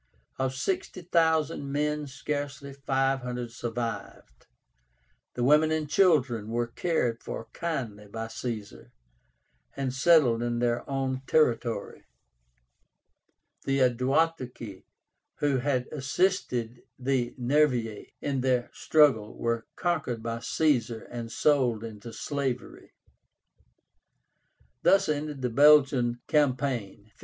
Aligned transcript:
Of 0.39 0.55
sixty 0.55 1.03
thousand 1.03 1.71
men 1.71 2.07
scarcely 2.07 2.73
five 2.73 3.19
hundred 3.21 3.51
survived. 3.51 4.47
The 5.35 5.43
women 5.43 5.69
and 5.71 5.87
children 5.87 6.47
were 6.49 6.65
cared 6.65 7.21
for 7.21 7.49
kindly 7.53 8.07
by 8.07 8.29
Caesar, 8.29 8.93
and 9.77 9.93
settled 9.93 10.41
in 10.41 10.57
their 10.57 10.89
own 10.89 11.21
territory. 11.27 12.05
The 13.65 13.81
Aduatuci, 13.87 14.85
who 15.35 15.57
had 15.57 15.85
assisted 15.91 16.81
the 16.97 17.35
Nervii 17.39 18.13
in 18.21 18.41
their 18.41 18.71
struggle, 18.73 19.37
were 19.37 19.67
conquered 19.75 20.23
by 20.23 20.39
Caesar 20.39 21.01
and 21.11 21.31
sold 21.31 21.83
into 21.83 22.11
slavery. 22.11 22.91
Thus 24.81 25.07
ended 25.07 25.43
the 25.43 25.51
Belgian 25.51 26.21
campaign 26.27 27.03
(57). 27.03 27.11